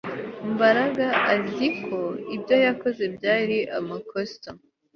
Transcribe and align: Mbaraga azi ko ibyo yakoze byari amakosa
Mbaraga 0.53 1.05
azi 1.33 1.67
ko 1.83 1.99
ibyo 2.35 2.55
yakoze 2.65 3.03
byari 3.15 3.57
amakosa 3.79 4.49